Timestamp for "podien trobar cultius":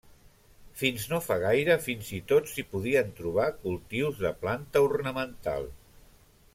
2.71-4.23